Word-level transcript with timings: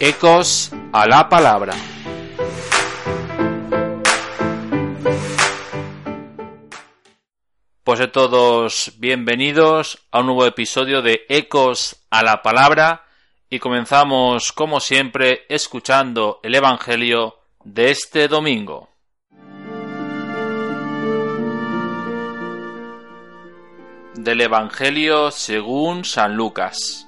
Ecos 0.00 0.70
a 0.92 1.08
la 1.08 1.28
palabra. 1.28 1.74
Pues 7.82 7.98
de 7.98 8.06
todos 8.06 8.92
bienvenidos 8.98 10.06
a 10.12 10.20
un 10.20 10.26
nuevo 10.26 10.46
episodio 10.46 11.02
de 11.02 11.26
Ecos 11.28 11.96
a 12.10 12.22
la 12.22 12.42
palabra 12.42 13.06
y 13.50 13.58
comenzamos 13.58 14.52
como 14.52 14.78
siempre 14.78 15.46
escuchando 15.48 16.38
el 16.44 16.54
Evangelio 16.54 17.40
de 17.64 17.90
este 17.90 18.28
domingo. 18.28 18.90
Del 24.14 24.42
Evangelio 24.42 25.32
según 25.32 26.04
San 26.04 26.36
Lucas. 26.36 27.07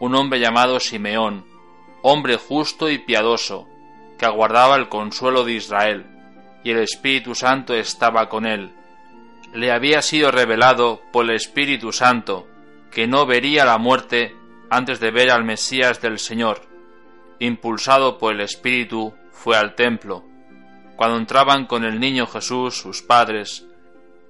un 0.00 0.14
hombre 0.14 0.40
llamado 0.40 0.80
Simeón, 0.80 1.44
hombre 2.02 2.36
justo 2.36 2.88
y 2.88 2.98
piadoso, 2.98 3.68
que 4.18 4.24
aguardaba 4.24 4.76
el 4.76 4.88
consuelo 4.88 5.44
de 5.44 5.52
Israel, 5.52 6.06
y 6.64 6.70
el 6.70 6.78
Espíritu 6.78 7.34
Santo 7.34 7.74
estaba 7.74 8.28
con 8.28 8.46
él. 8.46 8.72
Le 9.52 9.70
había 9.70 10.02
sido 10.02 10.30
revelado 10.30 11.02
por 11.12 11.26
el 11.26 11.36
Espíritu 11.36 11.92
Santo 11.92 12.46
que 12.90 13.06
no 13.06 13.26
vería 13.26 13.64
la 13.64 13.78
muerte 13.78 14.34
antes 14.68 15.00
de 15.00 15.10
ver 15.10 15.30
al 15.30 15.44
Mesías 15.44 16.00
del 16.00 16.18
Señor. 16.18 16.62
Impulsado 17.38 18.18
por 18.18 18.34
el 18.34 18.40
Espíritu, 18.40 19.14
fue 19.32 19.56
al 19.56 19.74
templo. 19.74 20.24
Cuando 20.96 21.16
entraban 21.16 21.66
con 21.66 21.84
el 21.84 21.98
niño 21.98 22.26
Jesús 22.26 22.76
sus 22.76 23.02
padres, 23.02 23.66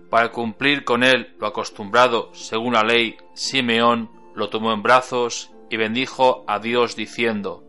para 0.08 0.30
cumplir 0.30 0.84
con 0.84 1.04
él 1.04 1.34
lo 1.38 1.46
acostumbrado 1.46 2.30
según 2.34 2.74
la 2.74 2.82
ley, 2.82 3.16
Simeón 3.34 4.10
lo 4.34 4.48
tomó 4.48 4.72
en 4.72 4.82
brazos 4.82 5.50
y 5.70 5.76
bendijo 5.76 6.44
a 6.46 6.58
Dios 6.58 6.96
diciendo, 6.96 7.64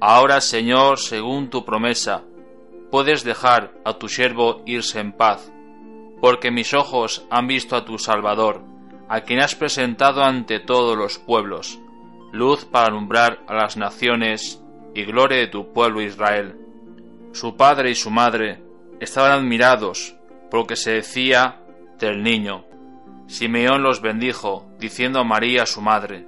Ahora, 0.00 0.40
Señor, 0.40 0.98
según 0.98 1.50
tu 1.50 1.64
promesa, 1.64 2.22
puedes 2.90 3.24
dejar 3.24 3.72
a 3.84 3.94
tu 3.94 4.08
siervo 4.08 4.62
irse 4.66 5.00
en 5.00 5.12
paz, 5.12 5.52
porque 6.20 6.50
mis 6.50 6.74
ojos 6.74 7.26
han 7.30 7.46
visto 7.46 7.76
a 7.76 7.84
tu 7.84 7.98
Salvador, 7.98 8.62
a 9.08 9.22
quien 9.22 9.40
has 9.40 9.54
presentado 9.54 10.22
ante 10.22 10.60
todos 10.60 10.96
los 10.96 11.18
pueblos, 11.18 11.78
luz 12.32 12.64
para 12.64 12.86
alumbrar 12.86 13.40
a 13.46 13.54
las 13.54 13.76
naciones 13.76 14.62
y 14.94 15.04
gloria 15.04 15.38
de 15.38 15.48
tu 15.48 15.72
pueblo 15.72 16.02
Israel. 16.02 16.56
Su 17.32 17.56
padre 17.56 17.90
y 17.90 17.94
su 17.94 18.10
madre 18.10 18.62
estaban 19.00 19.32
admirados 19.32 20.14
por 20.50 20.60
lo 20.60 20.66
que 20.66 20.76
se 20.76 20.92
decía 20.92 21.60
del 21.98 22.22
niño. 22.22 22.64
Simeón 23.26 23.82
los 23.82 24.00
bendijo, 24.00 24.66
diciendo 24.78 25.20
a 25.20 25.24
María 25.24 25.66
su 25.66 25.80
madre, 25.82 26.26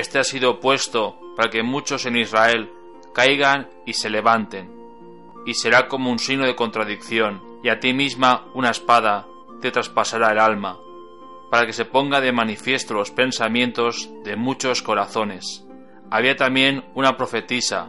este 0.00 0.18
ha 0.18 0.24
sido 0.24 0.60
puesto 0.60 1.18
para 1.36 1.48
que 1.48 1.62
muchos 1.62 2.04
en 2.04 2.16
Israel 2.16 2.70
caigan 3.14 3.70
y 3.86 3.94
se 3.94 4.10
levanten, 4.10 4.70
y 5.46 5.54
será 5.54 5.88
como 5.88 6.10
un 6.10 6.18
signo 6.18 6.44
de 6.44 6.54
contradicción, 6.54 7.42
y 7.62 7.70
a 7.70 7.80
ti 7.80 7.94
misma 7.94 8.46
una 8.54 8.70
espada 8.70 9.26
te 9.62 9.70
traspasará 9.70 10.32
el 10.32 10.38
alma, 10.38 10.78
para 11.50 11.66
que 11.66 11.72
se 11.72 11.86
ponga 11.86 12.20
de 12.20 12.32
manifiesto 12.32 12.92
los 12.92 13.10
pensamientos 13.10 14.10
de 14.22 14.36
muchos 14.36 14.82
corazones. 14.82 15.64
Había 16.10 16.36
también 16.36 16.84
una 16.94 17.16
profetisa, 17.16 17.88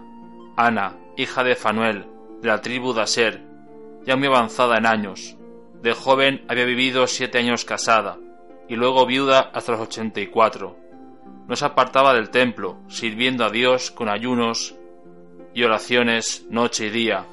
Ana, 0.55 0.97
hija 1.17 1.43
de 1.43 1.55
Fanuel, 1.55 2.07
de 2.41 2.47
la 2.47 2.61
tribu 2.61 2.93
de 2.93 3.01
Aser, 3.01 3.43
ya 4.05 4.15
muy 4.15 4.27
avanzada 4.27 4.77
en 4.77 4.85
años. 4.85 5.35
De 5.81 5.93
joven 5.93 6.45
había 6.47 6.63
vivido 6.63 7.05
siete 7.05 7.39
años 7.39 7.65
casada, 7.65 8.17
y 8.69 8.75
luego 8.75 9.05
viuda 9.05 9.51
hasta 9.53 9.73
los 9.73 9.81
ochenta 9.81 10.21
y 10.21 10.27
cuatro 10.27 10.86
no 11.47 11.55
se 11.55 11.65
apartaba 11.65 12.13
del 12.13 12.29
templo, 12.29 12.77
sirviendo 12.89 13.45
a 13.45 13.49
Dios 13.49 13.91
con 13.91 14.09
ayunos 14.09 14.75
y 15.53 15.63
oraciones 15.63 16.45
noche 16.49 16.87
y 16.87 16.89
día. 16.89 17.25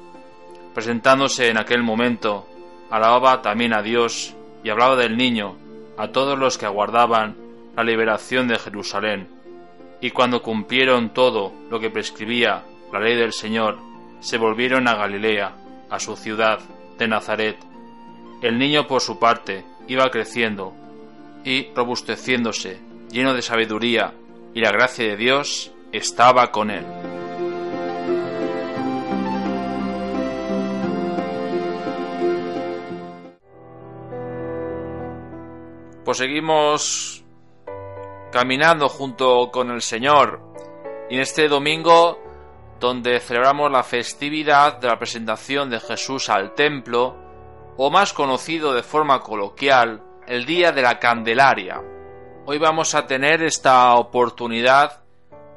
Presentándose 0.73 1.49
en 1.49 1.57
aquel 1.57 1.83
momento, 1.83 2.47
alababa 2.89 3.41
también 3.41 3.73
a 3.73 3.81
Dios 3.81 4.33
y 4.63 4.69
hablaba 4.69 4.95
del 4.95 5.17
niño 5.17 5.57
a 5.97 6.09
todos 6.09 6.39
los 6.39 6.57
que 6.57 6.65
aguardaban 6.65 7.35
la 7.75 7.83
liberación 7.83 8.47
de 8.47 8.57
Jerusalén. 8.57 9.27
Y 10.01 10.11
cuando 10.11 10.41
cumplieron 10.41 11.13
todo 11.13 11.53
lo 11.69 11.79
que 11.79 11.89
prescribía 11.89 12.63
la 12.91 12.99
ley 12.99 13.15
del 13.15 13.33
Señor, 13.33 13.77
se 14.21 14.37
volvieron 14.37 14.87
a 14.87 14.95
Galilea, 14.95 15.55
a 15.89 15.99
su 15.99 16.15
ciudad 16.15 16.59
de 16.97 17.07
Nazaret. 17.07 17.57
El 18.41 18.57
niño 18.57 18.87
por 18.87 19.01
su 19.01 19.19
parte 19.19 19.65
iba 19.87 20.09
creciendo 20.09 20.73
y 21.43 21.67
robusteciéndose 21.75 22.79
lleno 23.15 23.33
de 23.33 23.41
sabiduría, 23.41 24.13
y 24.53 24.59
la 24.59 24.73
gracia 24.73 25.07
de 25.07 25.15
Dios 25.15 25.71
estaba 25.93 26.51
con 26.51 26.69
él. 26.69 26.85
Pues 36.03 36.17
seguimos 36.17 37.23
caminando 38.33 38.89
junto 38.89 39.49
con 39.49 39.71
el 39.71 39.81
Señor 39.81 40.41
y 41.09 41.15
en 41.15 41.21
este 41.21 41.47
domingo 41.47 42.21
donde 42.81 43.21
celebramos 43.21 43.71
la 43.71 43.83
festividad 43.83 44.77
de 44.77 44.89
la 44.89 44.99
presentación 44.99 45.69
de 45.69 45.79
Jesús 45.79 46.29
al 46.29 46.53
templo, 46.53 47.15
o 47.77 47.89
más 47.89 48.11
conocido 48.11 48.73
de 48.73 48.83
forma 48.83 49.21
coloquial, 49.21 50.03
el 50.27 50.45
Día 50.45 50.73
de 50.73 50.81
la 50.81 50.99
Candelaria. 50.99 51.94
Hoy 52.47 52.59
vamos 52.59 52.93
a 52.93 53.07
tener 53.07 53.41
esta 53.41 53.95
oportunidad 53.95 55.01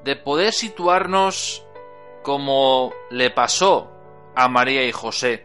de 0.04 0.16
poder 0.16 0.54
situarnos 0.54 1.66
como 2.22 2.94
le 3.10 3.30
pasó 3.30 3.92
a 4.34 4.48
María 4.48 4.86
y 4.86 4.92
José. 4.92 5.44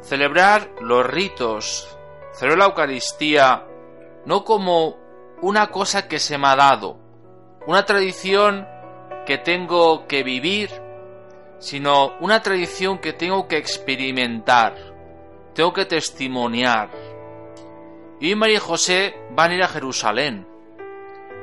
Celebrar 0.00 0.70
los 0.80 1.04
ritos, 1.04 1.98
celebrar 2.34 2.58
la 2.58 2.64
Eucaristía 2.66 3.66
no 4.24 4.44
como 4.44 4.96
una 5.40 5.72
cosa 5.72 6.06
que 6.06 6.20
se 6.20 6.38
me 6.38 6.46
ha 6.46 6.54
dado, 6.54 6.98
una 7.66 7.84
tradición 7.84 8.68
que 9.26 9.38
tengo 9.38 10.06
que 10.06 10.22
vivir, 10.22 10.70
sino 11.58 12.16
una 12.20 12.40
tradición 12.42 12.98
que 12.98 13.12
tengo 13.12 13.48
que 13.48 13.56
experimentar, 13.56 14.76
tengo 15.52 15.72
que 15.72 15.84
testimoniar, 15.84 16.90
y 18.22 18.36
María 18.36 18.56
y 18.56 18.60
José 18.60 19.16
van 19.32 19.50
a 19.50 19.54
ir 19.56 19.62
a 19.64 19.68
Jerusalén. 19.68 20.46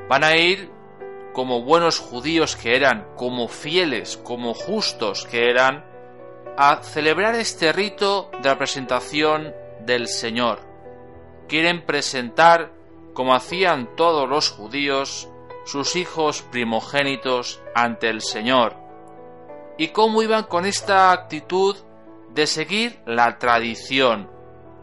Van 0.08 0.24
a 0.24 0.38
ir 0.38 0.72
como 1.34 1.62
buenos 1.62 2.00
judíos 2.00 2.56
que 2.56 2.74
eran, 2.78 3.06
como 3.18 3.50
fieles, 3.50 4.16
como 4.16 4.54
justos 4.54 5.26
que 5.26 5.50
eran, 5.50 5.86
a 6.58 6.82
celebrar 6.82 7.36
este 7.36 7.74
rito 7.74 8.32
de 8.42 8.48
la 8.48 8.58
presentación 8.58 9.54
del 9.86 10.08
Señor. 10.08 10.62
Quieren 11.50 11.86
presentar, 11.86 12.72
como 13.14 13.36
hacían 13.36 13.94
todos 13.98 14.30
los 14.30 14.50
judíos, 14.50 15.30
sus 15.66 15.98
hijos 15.98 16.44
primogénitos 16.44 17.62
ante 17.76 18.10
el 18.10 18.22
Señor. 18.22 18.78
Y 19.78 19.90
cómo 19.90 20.24
iban 20.24 20.46
con 20.46 20.66
esta 20.66 21.12
actitud 21.12 21.76
de 22.30 22.48
seguir 22.48 23.02
la 23.06 23.38
tradición, 23.38 24.30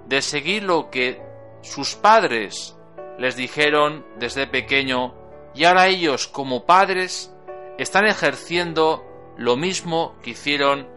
de 0.07 0.21
seguir 0.21 0.63
lo 0.63 0.91
que 0.91 1.26
sus 1.67 1.97
padres 1.97 2.77
les 3.19 3.37
dijeron 3.37 4.07
desde 4.19 4.47
pequeño 4.47 5.15
y 5.55 5.65
ahora 5.65 5.89
ellos 5.89 6.29
como 6.29 6.65
padres 6.65 7.35
están 7.77 8.07
ejerciendo 8.07 9.05
lo 9.37 9.57
mismo 9.57 10.15
que 10.23 10.31
hicieron 10.31 10.89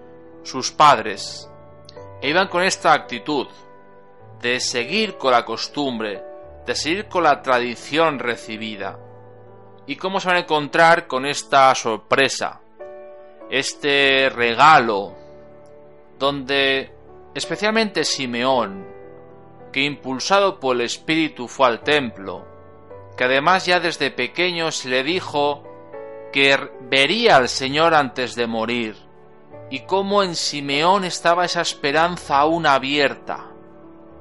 sus 0.44 0.72
padres. 0.72 1.50
E 2.22 2.30
iban 2.30 2.48
con 2.50 2.64
esta 2.64 2.94
actitud 2.94 3.48
de 4.42 4.60
seguir 4.60 5.18
con 5.18 5.32
la 5.32 5.44
costumbre, 5.44 6.24
de 6.66 6.76
seguir 6.76 7.08
con 7.08 7.24
la 7.24 7.42
tradición 7.42 8.20
recibida. 8.20 9.00
¿Y 9.88 9.96
cómo 9.96 10.20
se 10.20 10.28
van 10.28 10.38
a 10.38 10.42
encontrar 10.42 11.08
con 11.08 11.26
esta 11.26 11.74
sorpresa? 11.74 12.62
Este 13.50 14.30
regalo 14.30 15.16
donde 16.20 16.94
especialmente 17.34 18.04
Simeón 18.04 18.99
que 19.72 19.84
impulsado 19.84 20.60
por 20.60 20.76
el 20.76 20.82
Espíritu 20.82 21.48
fue 21.48 21.68
al 21.68 21.82
templo, 21.82 22.46
que 23.18 23.26
además 23.26 23.66
ya 23.66 23.80
desde 23.80 24.12
pequeño 24.12 24.72
se 24.72 24.90
le 24.90 25.04
dijo 25.04 25.64
que 26.32 26.58
vería 26.82 27.38
al 27.38 27.50
Señor 27.50 27.94
antes 27.94 28.36
de 28.36 28.48
morir, 28.48 28.96
y 29.70 29.82
cómo 29.82 30.24
en 30.24 30.36
Simeón 30.36 31.04
estaba 31.04 31.46
esa 31.46 31.62
esperanza 31.62 32.40
aún 32.40 32.66
abierta. 32.66 33.48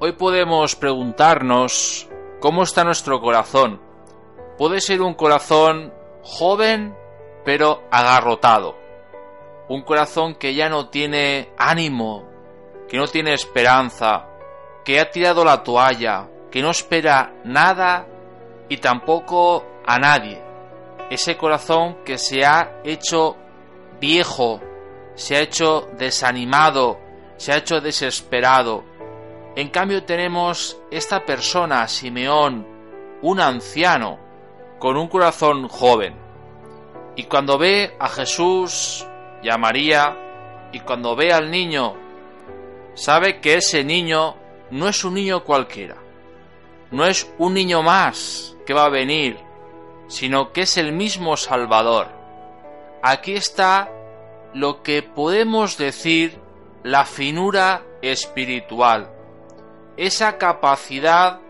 Hoy 0.00 0.12
podemos 0.12 0.76
preguntarnos 0.76 2.08
cómo 2.40 2.62
está 2.62 2.84
nuestro 2.84 3.20
corazón. 3.20 3.80
Puede 4.56 4.80
ser 4.80 5.02
un 5.02 5.14
corazón 5.14 5.92
joven 6.22 6.94
pero 7.44 7.82
agarrotado, 7.90 8.76
un 9.68 9.82
corazón 9.82 10.34
que 10.34 10.54
ya 10.54 10.68
no 10.68 10.88
tiene 10.88 11.50
ánimo, 11.56 12.28
que 12.88 12.98
no 12.98 13.06
tiene 13.06 13.32
esperanza, 13.32 14.26
que 14.88 14.99
ha 14.99 15.11
tirado 15.11 15.44
la 15.44 15.62
toalla, 15.62 16.31
que 16.50 16.62
no 16.62 16.70
espera 16.70 17.35
nada 17.44 18.06
y 18.70 18.79
tampoco 18.79 19.62
a 19.85 19.99
nadie. 19.99 20.43
Ese 21.11 21.37
corazón 21.37 21.99
que 22.06 22.17
se 22.17 22.43
ha 22.46 22.81
hecho 22.85 23.37
viejo, 24.00 24.62
se 25.14 25.37
ha 25.37 25.40
hecho 25.40 25.88
desanimado, 25.99 26.99
se 27.37 27.52
ha 27.52 27.58
hecho 27.58 27.82
desesperado. 27.82 28.82
En 29.56 29.69
cambio 29.69 30.05
tenemos 30.05 30.81
esta 30.90 31.23
persona, 31.26 31.87
Simeón, 31.87 32.67
un 33.20 33.40
anciano, 33.40 34.19
con 34.79 34.96
un 34.96 35.08
corazón 35.08 35.69
joven. 35.69 36.17
Y 37.14 37.25
cuando 37.25 37.58
ve 37.58 37.94
a 38.00 38.08
Jesús 38.08 39.06
y 39.43 39.50
a 39.50 39.58
María, 39.58 40.17
y 40.73 40.81
cuando 40.81 41.14
ve 41.14 41.31
al 41.31 41.50
niño, 41.50 41.94
sabe 42.94 43.38
que 43.43 43.56
ese 43.56 43.85
niño 43.85 44.47
no 44.70 44.88
es 44.88 45.04
un 45.04 45.14
niño 45.14 45.44
cualquiera, 45.44 45.96
no 46.90 47.06
es 47.06 47.30
un 47.38 47.54
niño 47.54 47.82
más 47.82 48.56
que 48.66 48.74
va 48.74 48.84
a 48.84 48.90
venir, 48.90 49.38
sino 50.08 50.52
que 50.52 50.62
es 50.62 50.76
el 50.76 50.92
mismo 50.92 51.36
Salvador. 51.36 52.08
Aquí 53.02 53.34
está 53.34 53.90
lo 54.54 54.82
que 54.82 55.02
podemos 55.02 55.76
decir 55.78 56.38
la 56.82 57.04
finura 57.04 57.82
espiritual, 58.02 59.10
esa 59.96 60.38
capacidad 60.38 61.40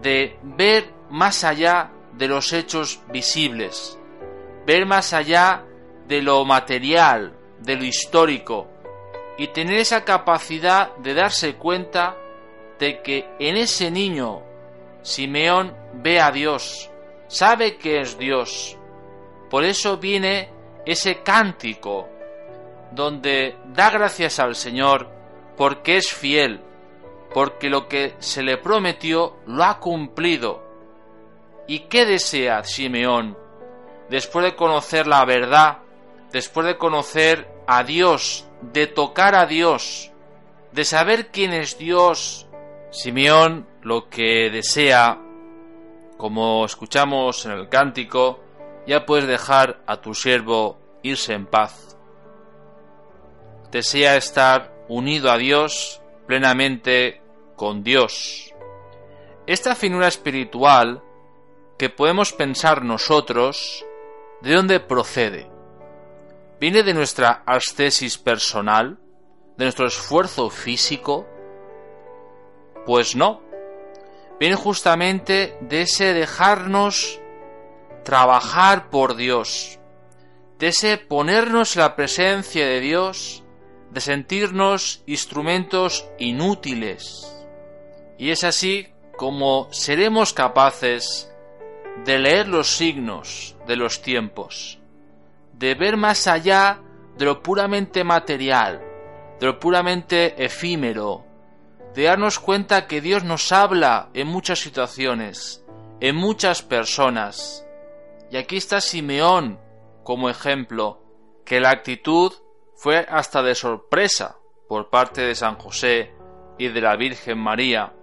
de 0.00 0.38
ver 0.42 0.92
más 1.10 1.44
allá 1.44 1.90
de 2.12 2.28
los 2.28 2.52
hechos 2.52 3.00
visibles, 3.12 3.98
ver 4.66 4.86
más 4.86 5.12
allá 5.12 5.64
de 6.06 6.22
lo 6.22 6.44
material, 6.44 7.34
de 7.60 7.76
lo 7.76 7.84
histórico, 7.84 8.68
y 9.38 9.48
tener 9.48 9.78
esa 9.78 10.04
capacidad 10.04 10.96
de 10.96 11.14
darse 11.14 11.56
cuenta 11.56 12.16
de 12.78 13.02
que 13.02 13.28
en 13.38 13.56
ese 13.56 13.90
niño 13.90 14.42
Simeón 15.02 15.74
ve 15.94 16.20
a 16.20 16.30
Dios, 16.30 16.90
sabe 17.28 17.76
que 17.76 18.00
es 18.00 18.18
Dios. 18.18 18.76
Por 19.50 19.64
eso 19.64 19.98
viene 19.98 20.50
ese 20.84 21.22
cántico 21.22 22.08
donde 22.92 23.56
da 23.66 23.90
gracias 23.90 24.38
al 24.38 24.54
Señor 24.54 25.08
porque 25.56 25.96
es 25.96 26.12
fiel, 26.12 26.60
porque 27.32 27.70
lo 27.70 27.88
que 27.88 28.14
se 28.18 28.42
le 28.42 28.56
prometió 28.56 29.36
lo 29.46 29.64
ha 29.64 29.78
cumplido. 29.78 30.64
¿Y 31.66 31.80
qué 31.80 32.04
desea 32.04 32.64
Simeón? 32.64 33.36
Después 34.08 34.44
de 34.44 34.54
conocer 34.54 35.06
la 35.06 35.24
verdad, 35.24 35.78
después 36.32 36.66
de 36.66 36.76
conocer 36.76 37.48
a 37.66 37.82
Dios, 37.82 38.46
de 38.60 38.86
tocar 38.86 39.34
a 39.34 39.46
Dios, 39.46 40.10
de 40.72 40.84
saber 40.84 41.28
quién 41.28 41.52
es 41.52 41.78
Dios, 41.78 42.45
Simeón 42.96 43.66
lo 43.82 44.08
que 44.08 44.48
desea, 44.48 45.20
como 46.16 46.64
escuchamos 46.64 47.44
en 47.44 47.52
el 47.52 47.68
cántico, 47.68 48.40
ya 48.86 49.04
puedes 49.04 49.26
dejar 49.26 49.82
a 49.86 50.00
tu 50.00 50.14
siervo 50.14 50.78
irse 51.02 51.34
en 51.34 51.44
paz. 51.44 51.98
Desea 53.70 54.16
estar 54.16 54.72
unido 54.88 55.30
a 55.30 55.36
Dios 55.36 56.00
plenamente 56.26 57.20
con 57.54 57.82
Dios. 57.82 58.54
Esta 59.46 59.74
finura 59.74 60.08
espiritual 60.08 61.02
que 61.76 61.90
podemos 61.90 62.32
pensar 62.32 62.82
nosotros, 62.82 63.84
¿de 64.40 64.54
dónde 64.54 64.80
procede? 64.80 65.50
¿Viene 66.58 66.82
de 66.82 66.94
nuestra 66.94 67.42
ascesis 67.44 68.16
personal? 68.16 68.98
¿De 69.58 69.66
nuestro 69.66 69.86
esfuerzo 69.86 70.48
físico? 70.48 71.26
Pues 72.86 73.16
no. 73.16 73.42
Viene 74.38 74.54
justamente 74.54 75.58
de 75.60 75.82
ese 75.82 76.14
dejarnos 76.14 77.20
trabajar 78.04 78.88
por 78.88 79.16
Dios, 79.16 79.78
de 80.58 80.68
ese 80.68 80.96
ponernos 80.96 81.74
en 81.76 81.82
la 81.82 81.96
presencia 81.96 82.66
de 82.66 82.80
Dios, 82.80 83.42
de 83.90 84.00
sentirnos 84.00 85.02
instrumentos 85.06 86.08
inútiles. 86.18 87.32
Y 88.18 88.30
es 88.30 88.44
así 88.44 88.88
como 89.16 89.68
seremos 89.72 90.32
capaces 90.32 91.30
de 92.04 92.18
leer 92.18 92.48
los 92.48 92.76
signos 92.76 93.56
de 93.66 93.76
los 93.76 94.02
tiempos, 94.02 94.78
de 95.54 95.74
ver 95.74 95.96
más 95.96 96.26
allá 96.26 96.80
de 97.16 97.24
lo 97.24 97.42
puramente 97.42 98.04
material, 98.04 98.82
de 99.40 99.46
lo 99.46 99.58
puramente 99.58 100.44
efímero, 100.44 101.25
de 101.96 102.04
darnos 102.04 102.38
cuenta 102.38 102.86
que 102.86 103.00
Dios 103.00 103.24
nos 103.24 103.50
habla 103.52 104.10
en 104.12 104.28
muchas 104.28 104.60
situaciones, 104.60 105.64
en 106.00 106.14
muchas 106.14 106.60
personas. 106.60 107.66
Y 108.30 108.36
aquí 108.36 108.58
está 108.58 108.82
Simeón 108.82 109.58
como 110.04 110.28
ejemplo, 110.28 111.02
que 111.44 111.58
la 111.58 111.70
actitud 111.70 112.32
fue 112.76 113.06
hasta 113.08 113.42
de 113.42 113.54
sorpresa 113.54 114.36
por 114.68 114.90
parte 114.90 115.22
de 115.22 115.34
San 115.34 115.56
José 115.56 116.12
y 116.58 116.68
de 116.68 116.80
la 116.80 116.96
Virgen 116.96 117.38
María, 117.38 117.94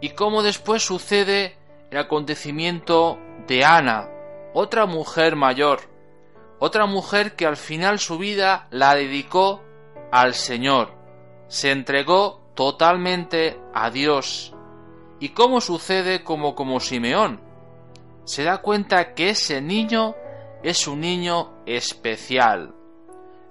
y 0.00 0.10
cómo 0.10 0.42
después 0.42 0.84
sucede 0.84 1.56
el 1.90 1.98
acontecimiento 1.98 3.18
de 3.48 3.64
Ana, 3.64 4.10
otra 4.52 4.84
mujer 4.86 5.34
mayor, 5.34 5.80
otra 6.60 6.84
mujer 6.84 7.34
que 7.34 7.46
al 7.46 7.56
final 7.56 7.98
su 7.98 8.18
vida 8.18 8.68
la 8.70 8.94
dedicó 8.94 9.64
al 10.12 10.34
Señor, 10.34 10.94
se 11.48 11.72
entregó 11.72 12.47
totalmente 12.58 13.56
a 13.72 13.88
Dios. 13.88 14.52
¿Y 15.20 15.28
cómo 15.28 15.60
sucede 15.60 16.24
como 16.24 16.56
como 16.56 16.80
Simeón? 16.80 17.40
Se 18.24 18.42
da 18.42 18.58
cuenta 18.58 19.14
que 19.14 19.30
ese 19.30 19.60
niño 19.60 20.16
es 20.64 20.88
un 20.88 21.00
niño 21.00 21.62
especial. 21.66 22.74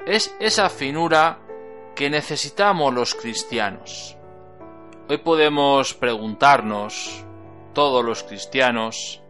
Es 0.06 0.36
esa 0.42 0.68
finura 0.68 1.40
que 1.96 2.10
necesitamos 2.10 2.94
los 2.94 3.16
cristianos. 3.16 4.18
Hoy 5.08 5.20
podemos 5.20 5.94
preguntarnos, 5.94 7.24
todos 7.72 8.04
los 8.04 8.24
cristianos, 8.24 9.22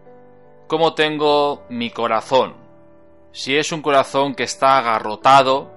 ¿cómo 0.65 0.95
tengo 0.95 1.67
mi 1.69 1.91
corazón? 1.91 2.55
Si 3.31 3.55
es 3.55 3.71
un 3.71 3.83
corazón 3.83 4.33
que 4.33 4.41
está 4.41 4.79
agarrotado, 4.79 5.71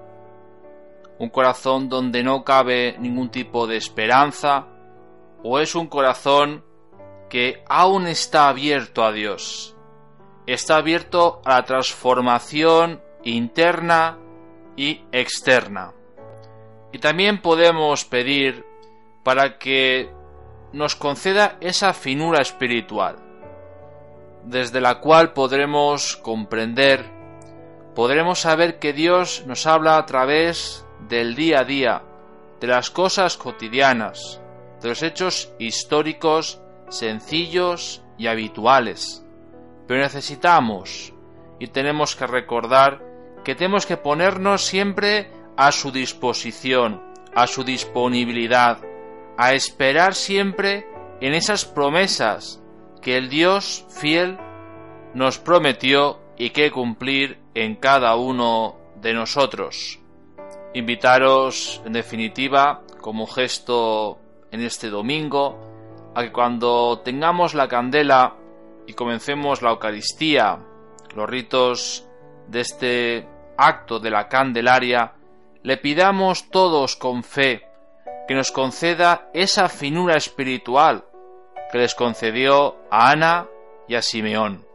un 1.21 1.29
corazón 1.29 1.87
donde 1.87 2.23
no 2.23 2.43
cabe 2.43 2.95
ningún 2.97 3.29
tipo 3.29 3.67
de 3.67 3.77
esperanza, 3.77 4.65
o 5.43 5.59
es 5.59 5.75
un 5.75 5.85
corazón 5.85 6.65
que 7.29 7.63
aún 7.69 8.07
está 8.07 8.49
abierto 8.49 9.03
a 9.03 9.11
Dios, 9.11 9.75
está 10.47 10.77
abierto 10.77 11.39
a 11.45 11.57
la 11.57 11.63
transformación 11.63 13.01
interna 13.23 14.17
y 14.75 15.03
externa. 15.11 15.93
Y 16.91 16.97
también 16.97 17.39
podemos 17.39 18.03
pedir 18.03 18.65
para 19.21 19.59
que 19.59 20.09
nos 20.73 20.95
conceda 20.95 21.57
esa 21.61 21.93
finura 21.93 22.41
espiritual, 22.41 23.17
desde 24.45 24.81
la 24.81 24.99
cual 24.99 25.33
podremos 25.33 26.17
comprender, 26.17 27.05
podremos 27.93 28.39
saber 28.39 28.79
que 28.79 28.91
Dios 28.91 29.43
nos 29.45 29.67
habla 29.67 29.97
a 29.97 30.05
través 30.07 30.83
del 31.07 31.35
día 31.35 31.59
a 31.59 31.63
día, 31.63 32.03
de 32.59 32.67
las 32.67 32.89
cosas 32.89 33.37
cotidianas, 33.37 34.41
de 34.81 34.89
los 34.89 35.03
hechos 35.03 35.51
históricos 35.59 36.61
sencillos 36.89 38.03
y 38.17 38.27
habituales. 38.27 39.25
Pero 39.87 40.01
necesitamos 40.01 41.13
y 41.59 41.67
tenemos 41.67 42.15
que 42.15 42.27
recordar 42.27 43.01
que 43.43 43.55
tenemos 43.55 43.85
que 43.85 43.97
ponernos 43.97 44.65
siempre 44.65 45.31
a 45.57 45.71
su 45.71 45.91
disposición, 45.91 47.01
a 47.33 47.47
su 47.47 47.63
disponibilidad, 47.63 48.79
a 49.37 49.53
esperar 49.53 50.13
siempre 50.15 50.85
en 51.19 51.33
esas 51.33 51.65
promesas 51.65 52.61
que 53.01 53.17
el 53.17 53.29
Dios 53.29 53.85
fiel 53.89 54.37
nos 55.13 55.39
prometió 55.39 56.19
y 56.37 56.51
que 56.51 56.71
cumplir 56.71 57.39
en 57.53 57.75
cada 57.75 58.15
uno 58.15 58.77
de 58.95 59.13
nosotros. 59.13 60.00
Invitaros, 60.73 61.81
en 61.85 61.93
definitiva, 61.93 62.81
como 63.01 63.27
gesto 63.27 64.19
en 64.51 64.61
este 64.61 64.89
domingo, 64.89 65.59
a 66.15 66.23
que 66.23 66.31
cuando 66.31 66.99
tengamos 66.99 67.53
la 67.53 67.67
candela 67.67 68.35
y 68.87 68.93
comencemos 68.93 69.61
la 69.61 69.71
Eucaristía, 69.71 70.59
los 71.15 71.29
ritos 71.29 72.07
de 72.47 72.61
este 72.61 73.27
acto 73.57 73.99
de 73.99 74.11
la 74.11 74.27
Candelaria, 74.27 75.13
le 75.63 75.77
pidamos 75.77 76.49
todos 76.49 76.95
con 76.95 77.23
fe 77.23 77.67
que 78.27 78.33
nos 78.33 78.51
conceda 78.51 79.29
esa 79.33 79.69
finura 79.69 80.15
espiritual 80.15 81.05
que 81.71 81.77
les 81.77 81.95
concedió 81.95 82.77
a 82.89 83.11
Ana 83.11 83.47
y 83.87 83.95
a 83.95 84.01
Simeón. 84.01 84.70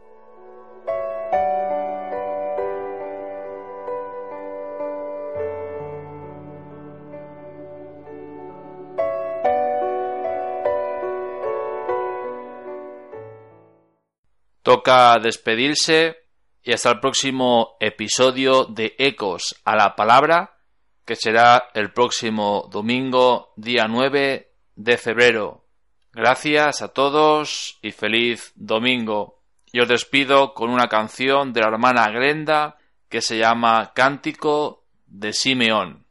Toca 14.67 15.17
despedirse 15.23 16.17
y 16.61 16.73
hasta 16.73 16.91
el 16.91 16.99
próximo 16.99 17.77
episodio 17.79 18.65
de 18.65 18.95
Ecos 18.97 19.55
a 19.63 19.77
la 19.77 19.95
Palabra, 19.95 20.57
que 21.05 21.15
será 21.15 21.69
el 21.73 21.93
próximo 21.93 22.67
domingo, 22.69 23.53
día 23.55 23.85
9 23.87 24.51
de 24.75 24.97
febrero. 24.97 25.63
Gracias 26.11 26.81
a 26.81 26.89
todos 26.89 27.79
y 27.81 27.93
feliz 27.93 28.51
domingo. 28.55 29.41
Y 29.71 29.79
os 29.79 29.87
despido 29.87 30.53
con 30.53 30.69
una 30.69 30.89
canción 30.89 31.53
de 31.53 31.61
la 31.61 31.67
hermana 31.67 32.09
Glenda 32.09 32.75
que 33.07 33.21
se 33.21 33.37
llama 33.37 33.93
Cántico 33.95 34.83
de 35.05 35.31
Simeón. 35.31 36.06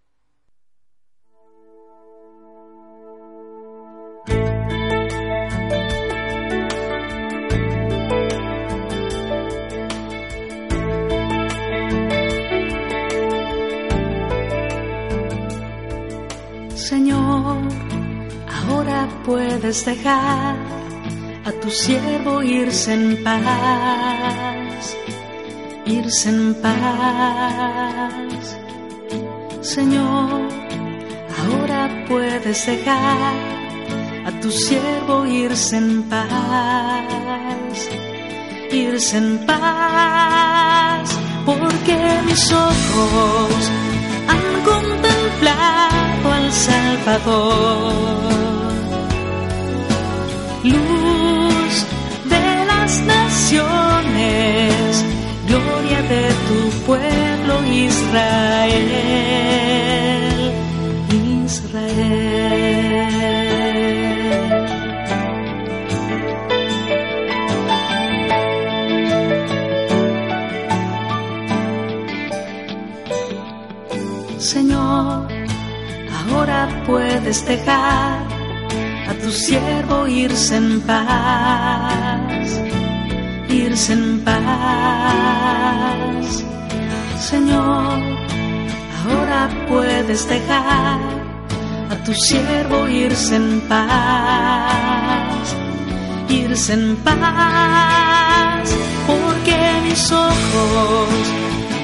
Puedes 19.27 19.85
dejar 19.85 20.57
a 21.45 21.53
tu 21.61 21.69
siervo 21.71 22.43
irse 22.43 22.93
en 22.93 23.25
paz, 23.25 24.97
irse 25.85 26.29
en 26.29 26.55
paz. 26.63 28.59
Señor, 29.63 30.49
ahora 31.41 32.05
puedes 32.09 32.67
dejar 32.67 33.35
a 34.27 34.31
tu 34.41 34.51
siervo 34.51 35.27
irse 35.27 35.77
en 35.77 36.03
paz, 36.05 37.79
irse 38.71 39.19
en 39.19 39.45
paz, 39.45 41.11
porque 41.45 41.97
mis 42.27 42.53
ojos 42.53 43.71
han 44.29 44.63
contemplado 44.65 45.96
Salvador 46.65 48.37
luz 50.65 51.75
de 52.25 52.67
las 52.67 53.01
naciones, 53.03 54.75
gloria 55.47 56.03
de 56.03 56.29
tu 56.49 56.71
pueblo 56.87 57.65
Israel. 57.73 59.66
Puedes 76.87 77.45
dejar 77.47 78.37
tu 79.27 79.33
siervo 79.33 80.07
irse 80.07 80.57
en 80.57 80.81
paz, 80.83 82.61
irse 83.49 83.93
en 83.93 84.21
paz. 84.21 84.37
Señor, 87.19 87.99
ahora 89.03 89.49
puedes 89.69 90.29
dejar 90.29 91.01
a 91.91 91.97
tu 92.05 92.15
siervo 92.15 92.89
irse 92.89 93.35
en 93.37 93.61
paz, 93.63 95.57
irse 96.29 96.73
en 96.75 96.97
paz, 96.97 98.71
porque 99.09 99.57
mis 99.85 100.13
ojos 100.13 101.09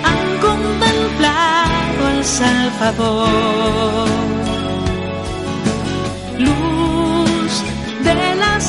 han 0.09 0.38
contemplado 0.47 2.06
al 2.12 2.25
Salvador. 2.25 4.12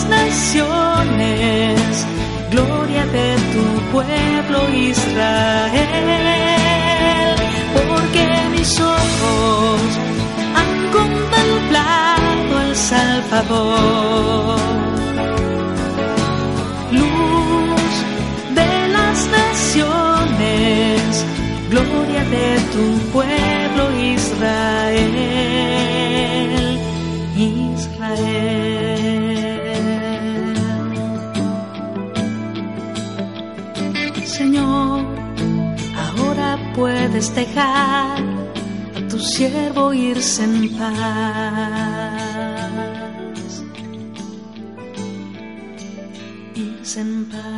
Naciones, 0.07 2.05
gloria 2.51 3.05
de 3.05 3.35
tu 3.53 3.63
pueblo 3.91 4.69
Israel, 4.73 5.85
porque 7.73 8.25
mis 8.51 8.79
ojos 8.79 9.81
han 10.59 10.71
contemplado 10.91 12.57
al 12.59 12.75
Salvador. 12.75 14.59
Luz 16.91 17.93
de 18.59 18.87
las 18.89 19.27
naciones, 19.39 21.25
gloria 21.69 22.23
de 22.25 22.59
tu 22.73 22.85
pueblo 23.11 23.52
puedes 36.75 37.33
dejar 37.35 38.17
a 38.95 39.07
tu 39.07 39.19
siervo 39.19 39.93
irse 39.93 40.43
en 40.43 40.69
paz. 40.77 42.03
Irse 46.55 47.01
en 47.01 47.25
paz. 47.25 47.53